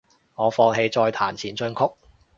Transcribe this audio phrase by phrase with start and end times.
[0.33, 1.91] 我放棄再彈前進曲